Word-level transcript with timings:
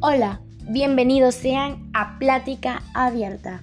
Hola, 0.00 0.40
bienvenidos 0.68 1.34
sean 1.34 1.90
a 1.92 2.20
Plática 2.20 2.84
Abierta. 2.94 3.60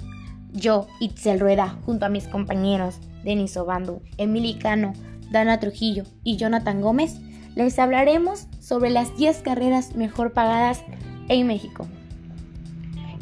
Yo, 0.52 0.86
Itzel 1.00 1.39
Rueda, 1.39 1.77
junto 1.86 2.05
a 2.05 2.09
mis 2.09 2.27
compañeros 2.27 3.00
Denis 3.23 3.55
Obando, 3.55 4.02
Emily 4.18 4.55
Cano, 4.55 4.91
Dana 5.32 5.61
Trujillo 5.61 6.04
y 6.25 6.36
Jonathan 6.36 6.82
Gómez, 6.82 7.21
les 7.55 7.79
hablaremos 7.79 8.48
sobre 8.59 8.89
las 8.89 9.16
10 9.16 9.43
carreras 9.43 9.95
mejor 9.95 10.34
pagadas 10.34 10.84
en 11.29 11.48
México. 11.48 11.88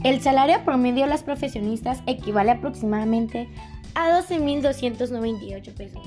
El 0.03 0.19
salario 0.19 0.65
promedio 0.65 1.03
de 1.03 1.11
las 1.11 1.21
profesionistas 1.21 2.01
equivale 2.07 2.49
aproximadamente 2.49 3.47
a 3.93 4.09
12.298 4.09 5.73
pesos. 5.75 6.01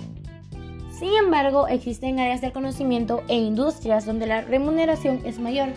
Sin 0.90 1.10
embargo, 1.12 1.68
existen 1.68 2.18
áreas 2.18 2.40
del 2.40 2.50
conocimiento 2.50 3.22
e 3.28 3.36
industrias 3.36 4.06
donde 4.06 4.26
la 4.26 4.40
remuneración 4.40 5.20
es 5.24 5.38
mayor 5.38 5.68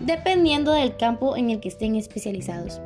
dependiendo 0.00 0.72
del 0.72 0.96
campo 0.96 1.36
en 1.36 1.50
el 1.50 1.60
que 1.60 1.68
estén 1.68 1.96
especializados. 1.96 2.80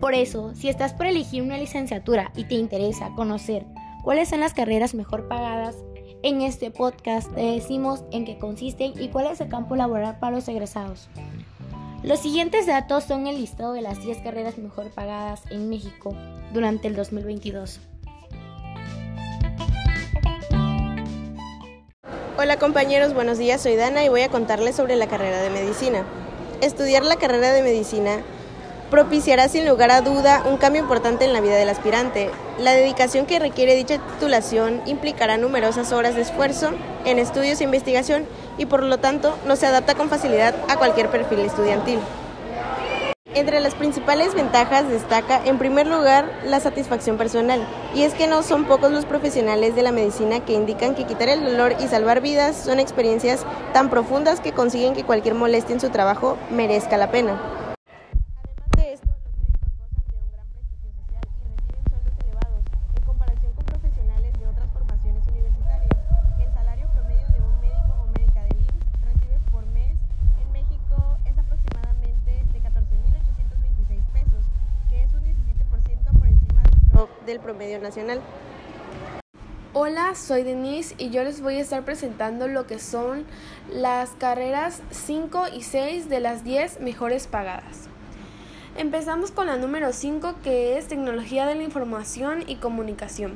Por 0.00 0.14
eso, 0.14 0.52
si 0.54 0.68
estás 0.68 0.94
por 0.94 1.06
elegir 1.06 1.42
una 1.42 1.58
licenciatura 1.58 2.32
y 2.36 2.44
te 2.44 2.56
interesa 2.56 3.12
conocer 3.14 3.64
cuáles 4.02 4.28
son 4.28 4.40
las 4.40 4.54
carreras 4.54 4.94
mejor 4.94 5.28
pagadas, 5.28 5.76
en 6.24 6.40
este 6.40 6.70
podcast 6.70 7.32
te 7.34 7.42
decimos 7.42 8.04
en 8.10 8.24
qué 8.24 8.38
consisten 8.38 8.94
y 9.00 9.08
cuál 9.08 9.26
es 9.26 9.40
el 9.40 9.48
campo 9.48 9.76
laboral 9.76 10.18
para 10.18 10.36
los 10.36 10.48
egresados. 10.48 11.08
Los 12.02 12.18
siguientes 12.18 12.66
datos 12.66 13.04
son 13.04 13.28
el 13.28 13.36
listado 13.36 13.72
de 13.74 13.82
las 13.82 14.02
10 14.02 14.18
carreras 14.18 14.58
mejor 14.58 14.90
pagadas 14.90 15.42
en 15.50 15.68
México 15.68 16.16
durante 16.52 16.88
el 16.88 16.96
2022. 16.96 17.80
Hola 22.42 22.56
compañeros, 22.56 23.14
buenos 23.14 23.38
días, 23.38 23.60
soy 23.60 23.76
Dana 23.76 24.02
y 24.02 24.08
voy 24.08 24.22
a 24.22 24.28
contarles 24.28 24.74
sobre 24.74 24.96
la 24.96 25.06
carrera 25.06 25.40
de 25.42 25.48
medicina. 25.48 26.02
Estudiar 26.60 27.04
la 27.04 27.14
carrera 27.14 27.52
de 27.52 27.62
medicina 27.62 28.18
propiciará 28.90 29.48
sin 29.48 29.64
lugar 29.64 29.92
a 29.92 30.00
duda 30.00 30.42
un 30.50 30.56
cambio 30.56 30.82
importante 30.82 31.24
en 31.24 31.32
la 31.32 31.40
vida 31.40 31.54
del 31.54 31.68
aspirante. 31.68 32.32
La 32.58 32.72
dedicación 32.72 33.26
que 33.26 33.38
requiere 33.38 33.76
dicha 33.76 33.98
titulación 33.98 34.82
implicará 34.86 35.36
numerosas 35.36 35.92
horas 35.92 36.16
de 36.16 36.22
esfuerzo 36.22 36.72
en 37.04 37.20
estudios 37.20 37.60
e 37.60 37.64
investigación 37.64 38.26
y 38.58 38.66
por 38.66 38.82
lo 38.82 38.98
tanto 38.98 39.38
no 39.46 39.54
se 39.54 39.66
adapta 39.66 39.94
con 39.94 40.08
facilidad 40.08 40.52
a 40.68 40.76
cualquier 40.78 41.10
perfil 41.10 41.38
estudiantil. 41.38 42.00
Entre 43.34 43.60
las 43.60 43.74
principales 43.74 44.34
ventajas 44.34 44.86
destaca, 44.90 45.40
en 45.42 45.56
primer 45.56 45.86
lugar, 45.86 46.30
la 46.44 46.60
satisfacción 46.60 47.16
personal, 47.16 47.66
y 47.94 48.02
es 48.02 48.12
que 48.12 48.26
no 48.26 48.42
son 48.42 48.66
pocos 48.66 48.92
los 48.92 49.06
profesionales 49.06 49.74
de 49.74 49.82
la 49.82 49.90
medicina 49.90 50.40
que 50.40 50.52
indican 50.52 50.94
que 50.94 51.04
quitar 51.04 51.30
el 51.30 51.42
dolor 51.42 51.74
y 51.80 51.88
salvar 51.88 52.20
vidas 52.20 52.56
son 52.56 52.78
experiencias 52.78 53.46
tan 53.72 53.88
profundas 53.88 54.40
que 54.40 54.52
consiguen 54.52 54.92
que 54.92 55.04
cualquier 55.04 55.34
molestia 55.34 55.72
en 55.72 55.80
su 55.80 55.88
trabajo 55.88 56.36
merezca 56.50 56.98
la 56.98 57.10
pena. 57.10 57.61
Del 77.32 77.40
promedio 77.40 77.80
nacional. 77.80 78.20
Hola, 79.72 80.14
soy 80.14 80.42
Denise 80.42 80.94
y 80.98 81.08
yo 81.08 81.24
les 81.24 81.40
voy 81.40 81.56
a 81.56 81.62
estar 81.62 81.82
presentando 81.82 82.46
lo 82.46 82.66
que 82.66 82.78
son 82.78 83.24
las 83.72 84.10
carreras 84.10 84.82
5 84.90 85.46
y 85.56 85.62
6 85.62 86.10
de 86.10 86.20
las 86.20 86.44
10 86.44 86.80
mejores 86.80 87.26
pagadas. 87.26 87.88
Empezamos 88.76 89.30
con 89.30 89.46
la 89.46 89.56
número 89.56 89.94
5 89.94 90.34
que 90.44 90.76
es 90.76 90.88
Tecnología 90.88 91.46
de 91.46 91.54
la 91.54 91.62
Información 91.62 92.44
y 92.46 92.56
Comunicación. 92.56 93.32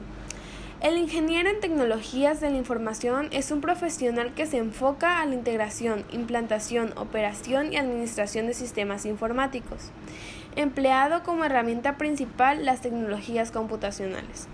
El 0.83 0.99
ingeniero 0.99 1.49
en 1.49 1.61
tecnologías 1.61 2.43
de 2.43 2.51
la 2.51 2.59
información 2.59 3.29
es 3.33 3.51
un 3.51 3.63
profesional 3.63 4.35
que 4.35 4.45
se 4.45 4.59
enfoca 4.59 5.23
a 5.23 5.27
la 5.27 5.35
integración, 5.35 6.05
implantación, 6.13 6.93
operación 6.99 7.73
y 7.73 7.79
administración 7.79 8.47
de 8.47 8.53
sistemas 8.53 9.07
informáticos, 9.07 9.91
empleado 10.57 11.23
como 11.23 11.45
herramienta 11.45 11.97
principal 11.97 12.65
las 12.65 12.81
tecnologías 12.81 13.53
computacionales, 13.53 14.49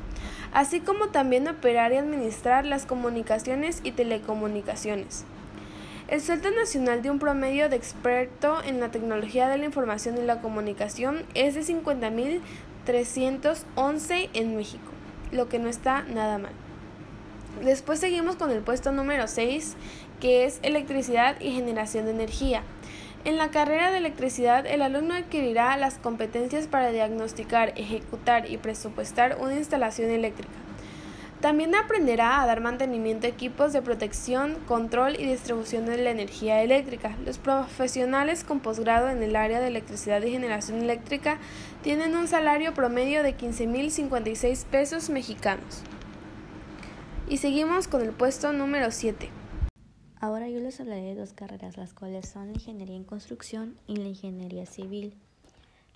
así 0.53 0.81
como 0.81 1.09
también 1.09 1.49
operar 1.49 1.93
y 1.93 1.97
administrar 1.97 2.67
las 2.67 2.85
comunicaciones 2.85 3.81
y 3.83 3.93
telecomunicaciones. 3.93 5.25
El 6.09 6.21
sueldo 6.21 6.51
nacional 6.51 7.01
de 7.01 7.11
un 7.11 7.19
promedio 7.19 7.71
de 7.71 7.77
experto 7.77 8.63
en 8.63 8.81
la 8.81 8.91
tecnología 8.91 9.49
de 9.49 9.57
la 9.57 9.65
información 9.65 10.19
y 10.19 10.23
la 10.23 10.43
comunicación 10.43 11.25
es 11.35 11.55
de 11.55 11.63
50.311 11.63 14.29
en 14.35 14.57
México 14.57 14.93
lo 15.33 15.49
que 15.49 15.59
no 15.59 15.69
está 15.69 16.03
nada 16.03 16.39
mal. 16.39 16.53
Después 17.65 17.99
seguimos 17.99 18.37
con 18.37 18.51
el 18.51 18.61
puesto 18.61 18.93
número 18.93 19.27
6, 19.27 19.75
que 20.21 20.45
es 20.45 20.61
electricidad 20.63 21.41
y 21.41 21.53
generación 21.53 22.05
de 22.05 22.13
energía. 22.13 22.63
En 23.25 23.39
la 23.39 23.53
carrera 23.53 23.93
de 23.93 23.99
electricidad, 23.99 24.67
el 24.67 24.83
alumno 24.83 25.15
adquirirá 25.15 25.77
las 25.77 25.97
competencias 25.97 26.67
para 26.67 26.91
diagnosticar, 26.91 27.73
ejecutar 27.77 28.51
y 28.51 28.57
presupuestar 28.57 29.37
una 29.41 29.55
instalación 29.55 30.11
eléctrica. 30.11 30.51
También 31.41 31.73
aprenderá 31.77 32.43
a 32.43 32.47
dar 32.47 32.61
mantenimiento 32.61 33.29
a 33.29 33.31
equipos 33.31 33.73
de 33.73 33.81
protección, 33.81 34.57
control 34.67 35.15
y 35.21 35.27
distribución 35.27 35.87
de 35.87 35.99
la 35.99 36.11
energía 36.11 36.63
eléctrica. 36.63 37.17
Los 37.25 37.39
profesionales 37.39 38.43
con 38.43 38.59
posgrado 38.59 39.09
en 39.09 39.23
el 39.23 39.37
área 39.37 39.61
de 39.61 39.69
electricidad 39.69 40.21
y 40.23 40.33
generación 40.33 40.83
eléctrica 40.83 41.39
tienen 41.83 42.17
un 42.17 42.27
salario 42.27 42.75
promedio 42.75 43.23
de 43.23 43.37
15.056 43.37 44.65
pesos 44.67 45.11
mexicanos. 45.11 45.83
Y 47.29 47.37
seguimos 47.37 47.87
con 47.87 48.03
el 48.03 48.11
puesto 48.11 48.53
número 48.53 48.91
7. 48.91 49.42
Ahora 50.23 50.49
yo 50.49 50.61
les 50.61 50.79
hablaré 50.79 51.03
de 51.03 51.15
dos 51.17 51.33
carreras, 51.33 51.77
las 51.77 51.95
cuales 51.95 52.29
son 52.29 52.47
la 52.47 52.53
ingeniería 52.53 52.95
en 52.95 53.03
construcción 53.03 53.75
y 53.89 53.97
la 53.97 54.07
ingeniería 54.07 54.67
civil. 54.67 55.15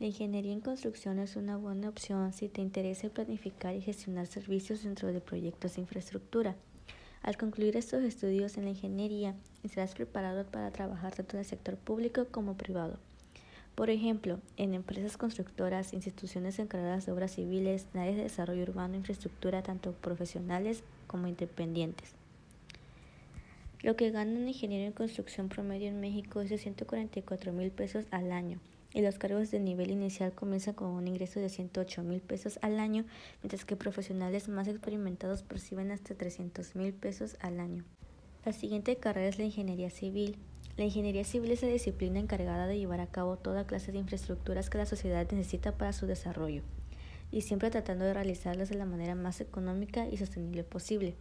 La 0.00 0.06
ingeniería 0.09 0.53
en 0.53 0.60
construcción 0.60 1.20
es 1.20 1.37
una 1.37 1.56
buena 1.56 1.88
opción 1.88 2.32
si 2.32 2.48
te 2.48 2.60
interesa 2.60 3.09
planificar 3.09 3.76
y 3.76 3.82
gestionar 3.82 4.26
servicios 4.26 4.82
dentro 4.82 5.12
de 5.12 5.20
proyectos 5.20 5.76
de 5.76 5.82
infraestructura. 5.82 6.56
Al 7.22 7.36
concluir 7.36 7.76
estos 7.76 8.03
estudios 8.03 8.56
en 8.56 8.65
la 8.65 8.70
ingeniería, 8.70 9.36
estarás 9.62 9.94
preparado 9.94 10.44
para 10.44 10.72
trabajar 10.72 11.15
tanto 11.15 11.36
en 11.36 11.42
el 11.42 11.47
sector 11.47 11.76
público 11.76 12.26
como 12.28 12.56
privado. 12.56 12.98
Por 13.76 13.91
ejemplo, 13.91 14.41
en 14.56 14.75
empresas 14.75 15.16
constructoras, 15.16 15.92
instituciones 15.92 16.59
encargadas 16.59 17.06
de 17.06 17.12
obras 17.12 17.31
civiles, 17.31 17.86
áreas 17.94 18.16
de 18.16 18.25
desarrollo 18.25 18.65
urbano 18.65 18.94
e 18.94 18.97
infraestructura, 18.97 19.62
tanto 19.62 19.92
profesionales 19.92 20.82
como 21.06 21.28
independientes. 21.28 22.16
Lo 23.86 23.94
que 23.94 24.10
gana 24.10 24.36
un 24.41 24.48
ingeniero 24.48 24.84
en 24.84 24.92
construcción 24.92 25.48
promedio 25.48 25.86
en 25.86 26.00
México 26.00 26.41
es 26.41 26.50
de 26.50 26.58
144 26.58 27.52
mil 27.52 27.70
pesos 27.70 28.04
al 28.10 28.32
año 28.32 28.58
y 28.92 29.00
los 29.00 29.16
cargos 29.16 29.52
de 29.52 29.60
nivel 29.60 29.92
inicial 29.92 30.32
comienzan 30.32 30.74
con 30.74 30.88
un 30.88 31.06
ingreso 31.06 31.38
de 31.38 31.48
108 31.48 32.02
mil 32.02 32.20
pesos 32.20 32.58
al 32.62 32.80
año, 32.80 33.04
mientras 33.44 33.64
que 33.64 33.76
profesionales 33.76 34.48
más 34.48 34.66
experimentados 34.66 35.44
perciben 35.44 35.92
hasta 35.92 36.16
300 36.16 36.74
mil 36.74 36.94
pesos 36.94 37.36
al 37.38 37.60
año. 37.60 37.84
La 38.44 38.52
siguiente 38.52 38.97
carrera 38.97 39.28
es 39.28 39.38
la 39.38 39.44
ingeniería 39.44 39.91
civil. 39.91 40.36
La 40.76 40.82
ingeniería 40.82 41.22
civil 41.22 41.53
es 41.53 41.62
la 41.62 41.68
disciplina 41.68 42.18
encargada 42.18 42.66
de 42.66 42.78
llevar 42.78 43.00
a 43.00 43.12
cabo 43.12 43.36
toda 43.36 43.68
clase 43.68 43.92
de 43.92 43.98
infraestructuras 43.98 44.68
que 44.68 44.78
la 44.78 44.86
sociedad 44.86 45.30
necesita 45.30 45.78
para 45.78 45.92
su 45.92 46.06
desarrollo, 46.06 46.62
y 47.30 47.42
siempre 47.42 47.70
tratando 47.70 48.04
de 48.04 48.14
realizarlas 48.14 48.68
de 48.68 48.78
la 48.78 48.84
manera 48.84 49.14
más 49.14 49.41
económica 49.41 50.08
y 50.08 50.16
sostenible 50.16 50.64
posible. 50.64 51.14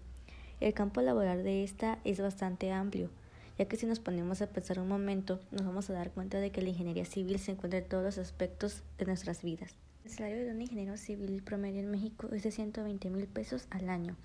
El 0.61 0.73
campo 0.73 1.01
laboral 1.01 1.43
de 1.43 1.63
esta 1.63 1.99
es 2.03 2.19
bastante 2.21 2.71
amplio, 2.71 3.09
ya 3.57 3.65
que 3.65 3.75
si 3.75 3.85
nos 3.85 3.99
ponemos 3.99 4.41
a 4.41 4.47
pensar 4.47 4.79
un 4.79 4.87
momento, 4.87 5.39
nos 5.51 5.65
vamos 5.65 5.89
a 5.89 5.93
dar 5.93 6.11
cuenta 6.11 6.39
de 6.39 6.51
que 6.51 6.61
la 6.61 6.69
ingeniería 6.69 7.05
civil 7.05 7.39
se 7.39 7.51
encuentra 7.51 7.79
en 7.79 7.89
todos 7.89 8.03
los 8.03 8.17
aspectos 8.17 8.83
de 8.97 9.05
nuestras 9.05 9.43
vidas. 9.43 9.75
El 10.05 10.11
salario 10.11 10.45
de 10.45 10.51
un 10.51 10.61
ingeniero 10.61 10.97
civil 10.97 11.41
promedio 11.43 11.81
en 11.81 11.91
México 11.91 12.29
es 12.31 12.43
de 12.43 12.51
120 12.51 13.09
mil 13.09 13.27
pesos 13.27 13.67
al 13.71 13.89
año 13.89 14.15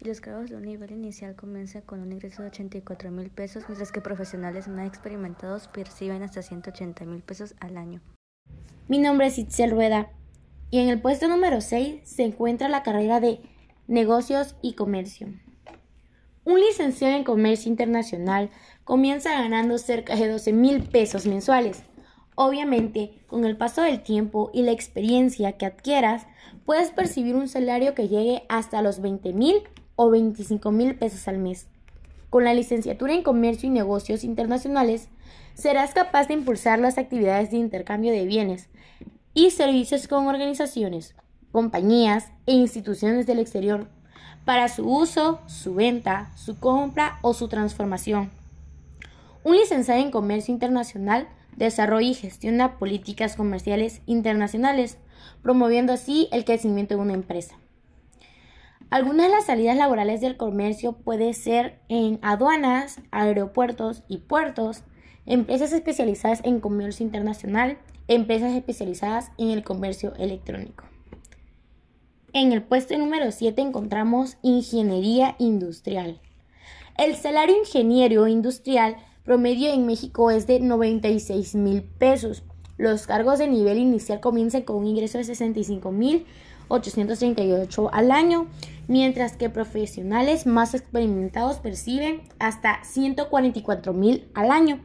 y 0.00 0.08
los 0.08 0.20
cargos 0.20 0.50
de 0.50 0.56
un 0.56 0.62
nivel 0.62 0.90
inicial 0.90 1.36
comienzan 1.36 1.82
con 1.82 2.00
un 2.00 2.12
ingreso 2.12 2.42
de 2.42 2.48
84 2.48 3.10
mil 3.10 3.30
pesos, 3.30 3.64
mientras 3.68 3.92
que 3.92 4.00
profesionales 4.00 4.66
más 4.68 4.86
experimentados 4.86 5.68
perciben 5.68 6.22
hasta 6.22 6.42
180 6.42 7.04
mil 7.04 7.22
pesos 7.22 7.54
al 7.60 7.76
año. 7.76 8.00
Mi 8.88 8.98
nombre 8.98 9.26
es 9.26 9.38
Itzel 9.38 9.70
Rueda 9.70 10.10
y 10.70 10.78
en 10.78 10.88
el 10.88 11.00
puesto 11.00 11.28
número 11.28 11.60
6 11.60 12.00
se 12.04 12.24
encuentra 12.24 12.68
la 12.68 12.82
carrera 12.82 13.20
de 13.20 13.40
Negocios 13.86 14.56
y 14.62 14.74
Comercio. 14.74 15.28
Un 16.46 16.60
licenciado 16.60 17.16
en 17.16 17.24
Comercio 17.24 17.68
Internacional 17.68 18.50
comienza 18.84 19.32
ganando 19.32 19.78
cerca 19.78 20.14
de 20.14 20.28
12 20.28 20.52
mil 20.52 20.80
pesos 20.84 21.26
mensuales. 21.26 21.82
Obviamente, 22.36 23.18
con 23.26 23.44
el 23.44 23.56
paso 23.56 23.82
del 23.82 24.00
tiempo 24.00 24.52
y 24.54 24.62
la 24.62 24.70
experiencia 24.70 25.54
que 25.54 25.66
adquieras, 25.66 26.24
puedes 26.64 26.92
percibir 26.92 27.34
un 27.34 27.48
salario 27.48 27.94
que 27.96 28.06
llegue 28.06 28.44
hasta 28.48 28.80
los 28.80 29.00
20 29.00 29.32
mil 29.32 29.56
o 29.96 30.08
25 30.08 30.70
mil 30.70 30.94
pesos 30.94 31.26
al 31.26 31.38
mes. 31.38 31.66
con 32.30 32.44
la 32.44 32.54
licenciatura 32.54 33.12
en 33.14 33.24
Comercio 33.24 33.68
y 33.68 33.72
Negocios 33.72 34.22
Internacionales, 34.22 35.08
serás 35.54 35.94
capaz 35.94 36.28
de 36.28 36.34
impulsar 36.34 36.78
las 36.78 36.96
actividades 36.96 37.50
de 37.50 37.56
intercambio 37.56 38.12
de 38.12 38.24
bienes 38.24 38.68
y 39.34 39.50
servicios 39.50 40.06
con 40.06 40.28
organizaciones, 40.28 41.16
compañías 41.50 42.30
e 42.46 42.52
instituciones 42.52 43.26
del 43.26 43.38
exterior 43.40 43.88
para 44.44 44.68
su 44.68 44.88
uso, 44.88 45.40
su 45.46 45.74
venta, 45.74 46.30
su 46.36 46.58
compra 46.58 47.18
o 47.22 47.34
su 47.34 47.48
transformación. 47.48 48.30
Un 49.44 49.56
licenciado 49.56 50.00
en 50.00 50.10
Comercio 50.10 50.52
Internacional 50.52 51.28
desarrolla 51.56 52.08
y 52.08 52.14
gestiona 52.14 52.78
políticas 52.78 53.36
comerciales 53.36 54.02
internacionales, 54.06 54.98
promoviendo 55.42 55.92
así 55.92 56.28
el 56.32 56.44
crecimiento 56.44 56.94
de 56.94 57.00
una 57.00 57.14
empresa. 57.14 57.56
Algunas 58.88 59.26
de 59.26 59.32
las 59.32 59.46
salidas 59.46 59.76
laborales 59.76 60.20
del 60.20 60.36
comercio 60.36 60.92
puede 60.92 61.32
ser 61.34 61.80
en 61.88 62.20
aduanas, 62.22 63.00
aeropuertos 63.10 64.04
y 64.06 64.18
puertos, 64.18 64.84
empresas 65.26 65.72
especializadas 65.72 66.40
en 66.44 66.60
comercio 66.60 67.04
internacional, 67.04 67.78
empresas 68.06 68.52
especializadas 68.54 69.32
en 69.38 69.50
el 69.50 69.64
comercio 69.64 70.14
electrónico. 70.14 70.84
En 72.38 72.52
el 72.52 72.62
puesto 72.62 72.98
número 72.98 73.32
7 73.32 73.62
encontramos 73.62 74.36
ingeniería 74.42 75.36
industrial. 75.38 76.20
El 76.98 77.16
salario 77.16 77.56
ingeniero 77.56 78.28
industrial 78.28 78.96
promedio 79.24 79.72
en 79.72 79.86
México 79.86 80.30
es 80.30 80.46
de 80.46 80.60
96 80.60 81.54
mil 81.54 81.82
pesos. 81.82 82.42
Los 82.76 83.06
cargos 83.06 83.38
de 83.38 83.48
nivel 83.48 83.78
inicial 83.78 84.20
comienzan 84.20 84.64
con 84.64 84.76
un 84.76 84.86
ingreso 84.86 85.16
de 85.16 85.24
65 85.24 85.90
mil 85.92 86.26
838 86.68 87.88
al 87.90 88.10
año, 88.10 88.48
mientras 88.86 89.38
que 89.38 89.48
profesionales 89.48 90.46
más 90.46 90.74
experimentados 90.74 91.56
perciben 91.56 92.20
hasta 92.38 92.84
144 92.84 93.94
mil 93.94 94.28
al 94.34 94.50
año. 94.50 94.78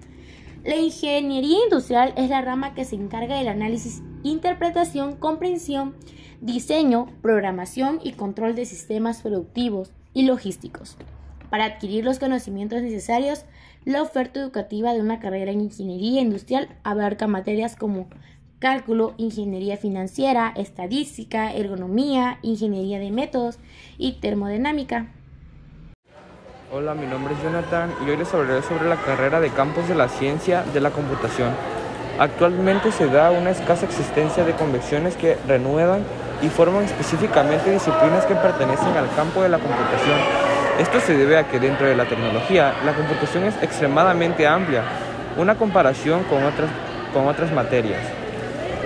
La 0.63 0.77
ingeniería 0.77 1.57
industrial 1.65 2.13
es 2.15 2.30
la 2.30 2.42
rama 2.42 2.74
que 2.75 2.86
se 2.86 2.95
encarga 2.95 3.38
del 3.38 3.50
análisis, 3.50 4.01
interpretación, 4.24 5.18
comprensión, 5.18 5.95
diseño, 6.41 7.07
programación 7.21 7.99
y 8.03 8.13
control 8.13 8.55
de 8.55 8.65
sistemas 8.65 9.21
productivos 9.21 9.91
y 10.13 10.23
logísticos. 10.23 10.97
Para 11.51 11.65
adquirir 11.65 12.03
los 12.03 12.17
conocimientos 12.17 12.81
necesarios, 12.81 13.45
la 13.85 14.01
oferta 14.01 14.39
educativa 14.39 14.93
de 14.93 15.01
una 15.01 15.19
carrera 15.19 15.51
en 15.51 15.61
ingeniería 15.61 16.21
industrial 16.21 16.69
abarca 16.83 17.27
materias 17.27 17.75
como 17.75 18.07
cálculo, 18.59 19.13
ingeniería 19.17 19.77
financiera, 19.77 20.51
estadística, 20.55 21.53
ergonomía, 21.53 22.39
ingeniería 22.41 22.99
de 22.99 23.11
métodos 23.11 23.59
y 23.97 24.13
termodinámica. 24.13 25.11
Hola, 26.73 26.95
mi 26.95 27.05
nombre 27.05 27.33
es 27.35 27.43
Jonathan 27.43 27.91
y 28.05 28.09
hoy 28.09 28.17
les 28.17 28.33
hablaré 28.33 28.63
sobre 28.63 28.88
la 28.88 28.95
carrera 28.95 29.39
de 29.39 29.49
campos 29.49 29.88
de 29.88 29.95
la 29.95 30.07
ciencia 30.07 30.63
de 30.63 30.79
la 30.79 30.91
computación. 30.91 31.53
Actualmente 32.17 32.91
se 32.91 33.07
da 33.07 33.31
una 33.31 33.49
escasa 33.49 33.85
existencia 33.85 34.43
de 34.43 34.53
convecciones 34.53 35.15
que 35.17 35.38
renuevan 35.47 36.03
y 36.41 36.49
forman 36.49 36.83
específicamente 36.83 37.71
disciplinas 37.71 38.25
que 38.25 38.35
pertenecen 38.35 38.95
al 38.97 39.09
campo 39.15 39.43
de 39.43 39.49
la 39.49 39.59
computación. 39.59 40.17
Esto 40.79 40.99
se 40.99 41.15
debe 41.15 41.38
a 41.38 41.47
que 41.47 41.59
dentro 41.59 41.88
de 41.88 41.95
la 41.95 42.05
tecnología 42.05 42.73
la 42.85 42.93
computación 42.93 43.43
es 43.43 43.55
extremadamente 43.61 44.47
amplia, 44.47 44.83
una 45.38 45.55
comparación 45.55 46.23
con 46.23 46.43
otras, 46.43 46.69
con 47.13 47.27
otras 47.27 47.51
materias. 47.51 47.99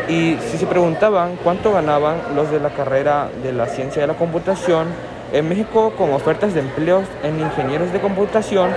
Y 0.07 0.38
si 0.52 0.57
se 0.57 0.68
preguntaban 0.68 1.38
cuánto 1.44 1.72
ganaban 1.72 2.18
los 2.36 2.52
de 2.52 2.60
la 2.60 2.69
carrera 2.69 3.30
de 3.42 3.54
la 3.54 3.68
ciencia 3.68 4.02
de 4.02 4.07
la 4.07 4.16
computación, 4.16 4.88
en 5.31 5.50
México 5.50 5.94
con 5.98 6.13
ofertas 6.13 6.54
de 6.54 6.60
empleos 6.60 7.06
en 7.24 7.40
ingenieros 7.40 7.92
de 7.92 8.00
computación 8.00 8.69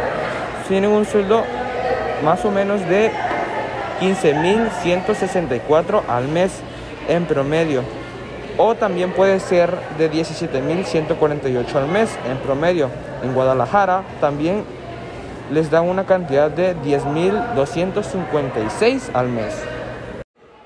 tienen 0.66 0.90
un 0.90 1.04
sueldo 1.04 1.44
más 2.24 2.42
o 2.44 2.50
menos 2.50 2.80
de 2.88 3.10
15.164 4.00 6.02
al 6.08 6.28
mes 6.28 6.52
en 7.08 7.26
promedio. 7.26 7.82
O 8.60 8.74
también 8.74 9.12
puede 9.12 9.38
ser 9.38 9.72
de 9.98 10.10
17.148 10.10 11.76
al 11.76 11.86
mes 11.86 12.10
en 12.28 12.38
promedio. 12.38 12.90
En 13.22 13.32
Guadalajara 13.32 14.02
también 14.20 14.64
les 15.52 15.70
dan 15.70 15.88
una 15.88 16.06
cantidad 16.06 16.50
de 16.50 16.74
10.256 16.76 19.10
al 19.14 19.28
mes. 19.28 19.54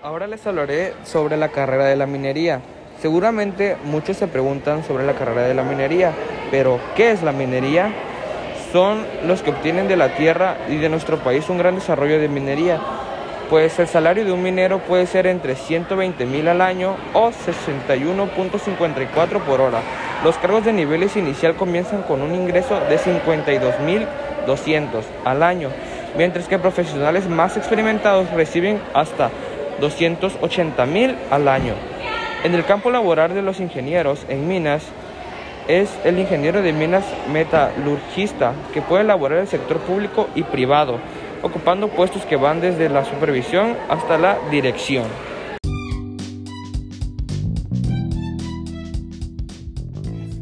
Ahora 0.02 0.26
les 0.26 0.46
hablaré 0.46 0.94
sobre 1.04 1.36
la 1.36 1.48
carrera 1.48 1.84
de 1.84 1.96
la 1.96 2.06
minería. 2.06 2.62
Seguramente 3.02 3.76
muchos 3.84 4.16
se 4.16 4.26
preguntan 4.26 4.84
sobre 4.84 5.04
la 5.04 5.12
carrera 5.12 5.42
de 5.42 5.52
la 5.52 5.62
minería, 5.62 6.12
pero 6.50 6.80
¿qué 6.96 7.10
es 7.10 7.22
la 7.22 7.32
minería? 7.32 7.92
Son 8.72 9.04
los 9.26 9.42
que 9.42 9.50
obtienen 9.50 9.86
de 9.86 9.98
la 9.98 10.16
tierra 10.16 10.56
y 10.70 10.76
de 10.76 10.88
nuestro 10.88 11.18
país 11.18 11.50
un 11.50 11.58
gran 11.58 11.74
desarrollo 11.74 12.18
de 12.18 12.28
minería, 12.28 12.80
pues 13.52 13.78
el 13.78 13.86
salario 13.86 14.24
de 14.24 14.32
un 14.32 14.42
minero 14.42 14.78
puede 14.78 15.06
ser 15.06 15.26
entre 15.26 15.56
120 15.56 16.24
mil 16.24 16.48
al 16.48 16.62
año 16.62 16.96
o 17.12 17.32
61.54 17.32 19.42
por 19.42 19.60
hora. 19.60 19.80
Los 20.24 20.38
cargos 20.38 20.64
de 20.64 20.72
niveles 20.72 21.18
inicial 21.18 21.54
comienzan 21.54 22.00
con 22.04 22.22
un 22.22 22.34
ingreso 22.34 22.80
de 22.88 22.96
52 22.96 23.78
mil 23.80 24.06
200 24.46 25.04
al 25.26 25.42
año, 25.42 25.68
mientras 26.16 26.48
que 26.48 26.58
profesionales 26.58 27.28
más 27.28 27.58
experimentados 27.58 28.30
reciben 28.30 28.80
hasta 28.94 29.28
280 29.82 30.86
mil 30.86 31.14
al 31.30 31.46
año. 31.46 31.74
En 32.44 32.54
el 32.54 32.64
campo 32.64 32.90
laboral 32.90 33.34
de 33.34 33.42
los 33.42 33.60
ingenieros 33.60 34.24
en 34.30 34.48
minas 34.48 34.82
es 35.68 35.90
el 36.04 36.18
ingeniero 36.18 36.62
de 36.62 36.72
minas 36.72 37.04
metalurgista 37.30 38.54
que 38.72 38.80
puede 38.80 39.02
elaborar 39.02 39.40
el 39.40 39.46
sector 39.46 39.76
público 39.80 40.30
y 40.34 40.42
privado, 40.42 41.00
ocupando 41.42 41.88
puestos 41.88 42.24
que 42.24 42.36
van 42.36 42.60
desde 42.60 42.88
la 42.88 43.04
supervisión 43.04 43.76
hasta 43.88 44.18
la 44.18 44.38
dirección. 44.50 45.04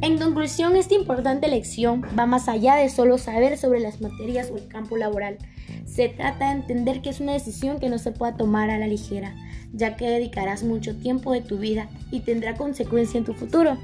En 0.02 0.18
conclusión, 0.18 0.76
esta 0.76 0.94
importante 0.94 1.48
lección 1.48 2.02
va 2.18 2.26
más 2.26 2.48
allá 2.48 2.74
de 2.76 2.88
solo 2.88 3.18
saber 3.18 3.58
sobre 3.58 3.80
las 3.80 4.00
materias 4.00 4.50
o 4.50 4.56
el 4.56 4.66
campo 4.66 4.96
laboral. 4.96 5.38
Se 5.84 6.08
trata 6.08 6.46
de 6.46 6.60
entender 6.60 7.02
que 7.02 7.10
es 7.10 7.20
una 7.20 7.32
decisión 7.32 7.78
que 7.78 7.88
no 7.88 7.98
se 7.98 8.12
puede 8.12 8.32
tomar 8.32 8.70
a 8.70 8.78
la 8.78 8.86
ligera, 8.86 9.34
ya 9.72 9.96
que 9.96 10.08
dedicarás 10.08 10.62
mucho 10.62 10.96
tiempo 10.96 11.32
de 11.32 11.42
tu 11.42 11.58
vida 11.58 11.88
y 12.10 12.20
tendrá 12.20 12.54
consecuencia 12.54 13.18
en 13.18 13.24
tu 13.24 13.34
futuro. 13.34 13.76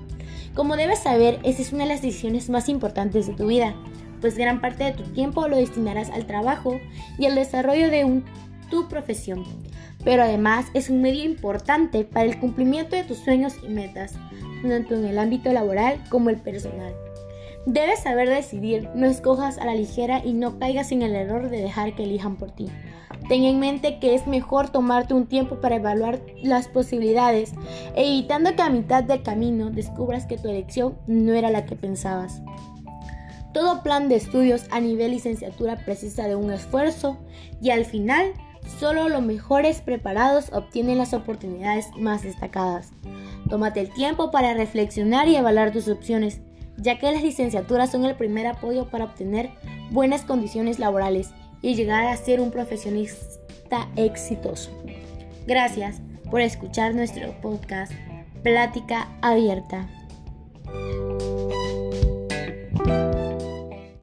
Como 0.55 0.77
debes 0.77 1.01
saber, 1.01 1.39
esa 1.43 1.61
es 1.61 1.73
una 1.73 1.85
de 1.85 1.91
las 1.91 2.03
decisiones 2.03 2.49
más 2.49 2.69
importantes 2.71 3.27
de 3.27 3.35
tu 3.35 3.47
vida, 3.47 3.75
pues 4.21 4.37
gran 4.37 4.61
parte 4.61 4.85
de 4.85 4.93
tu 4.93 5.03
tiempo 5.05 5.49
lo 5.49 5.57
destinarás 5.57 6.11
al 6.11 6.27
trabajo 6.27 6.79
y 7.19 7.27
al 7.27 7.35
desarrollo 7.35 7.91
de 7.91 8.23
tu 8.71 8.89
profesión. 8.89 9.45
Pero 10.05 10.23
además 10.23 10.67
es 10.75 10.91
un 10.91 11.03
medio 11.03 11.25
importante 11.25 12.05
para 12.05 12.27
el 12.27 12.39
cumplimiento 12.39 12.97
de 12.97 13.05
tus 13.05 13.19
sueños 13.19 13.55
y 13.63 13.69
metas, 13.69 14.15
tanto 14.63 14.95
en 14.95 15.05
el 15.05 15.19
ámbito 15.19 15.53
laboral 15.53 16.03
como 16.09 16.31
el 16.31 16.37
personal. 16.37 16.95
Debes 17.67 18.05
saber 18.05 18.29
decidir, 18.29 18.89
no 18.95 19.07
escojas 19.07 19.59
a 19.59 19.65
la 19.65 19.75
ligera 19.75 20.25
y 20.25 20.35
no 20.35 20.61
caigas 20.61 20.93
en 20.93 21.03
el 21.03 21.17
error 21.17 21.51
de 21.51 21.61
dejar 21.61 21.97
que 21.97 22.05
elijan 22.05 22.37
por 22.37 22.53
ti. 22.53 22.69
Ten 23.29 23.43
en 23.43 23.59
mente 23.59 23.99
que 23.99 24.15
es 24.15 24.29
mejor 24.29 24.69
tomarte 24.69 25.15
un 25.15 25.27
tiempo 25.27 25.57
para 25.61 25.77
evaluar 25.77 26.21
las 26.43 26.69
posibilidades, 26.69 27.55
evitando 27.97 28.55
que 28.55 28.63
a 28.63 28.71
mitad 28.71 29.03
del 29.03 29.25
camino 29.25 29.71
descubras 29.71 30.27
que 30.27 30.39
tu 30.39 30.49
elección 30.49 30.97
no 31.09 31.33
era 31.33 31.51
la 31.51 31.67
que 31.67 31.75
pensabas. 31.75 32.41
Todo 33.57 33.83
plan 33.83 34.11
de 34.11 34.17
estudios 34.17 34.67
a 34.71 34.81
nivel 34.81 35.13
licenciatura 35.13 35.79
precisa 35.79 36.29
de 36.29 36.37
un 36.37 36.53
esfuerzo 36.53 37.17
y 37.63 37.71
al 37.71 37.87
final 37.87 38.35
solo 38.79 39.09
los 39.09 39.23
mejores 39.23 39.81
preparados 39.81 40.53
obtienen 40.53 40.99
las 40.99 41.15
oportunidades 41.15 41.87
más 41.97 42.23
destacadas. 42.23 42.91
Tómate 43.49 43.81
el 43.81 43.91
tiempo 43.95 44.31
para 44.31 44.53
reflexionar 44.53 45.27
y 45.27 45.37
evaluar 45.37 45.73
tus 45.73 45.89
opciones 45.89 46.43
ya 46.77 46.99
que 46.99 47.11
las 47.11 47.23
licenciaturas 47.23 47.91
son 47.91 48.05
el 48.05 48.15
primer 48.15 48.47
apoyo 48.47 48.91
para 48.91 49.07
obtener 49.07 49.49
buenas 49.91 50.27
condiciones 50.27 50.79
laborales 50.79 51.31
y 51.63 51.77
llegar 51.77 52.05
a 52.05 52.17
ser 52.19 52.43
un 52.43 52.51
profesionista 52.51 53.89
exitoso. 53.97 54.71
Gracias 55.47 56.03
por 56.31 56.43
escuchar 56.43 56.95
nuestro 56.95 57.33
podcast 57.41 57.91
Plática 58.43 59.09
Abierta. 59.23 59.89